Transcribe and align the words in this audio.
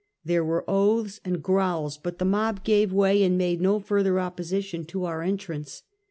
There 0.25 0.43
were 0.43 0.67
oaths 0.67 1.19
and 1.23 1.43
growls, 1.43 1.99
but 2.01 2.17
the 2.17 2.25
mob 2.25 2.63
gave 2.63 2.91
way, 2.91 3.21
and 3.21 3.37
made 3.37 3.61
no 3.61 3.79
further 3.79 4.13
opposi 4.15 4.63
tion 4.63 4.83
to 4.85 5.05
our 5.05 5.21
entrance. 5.21 5.83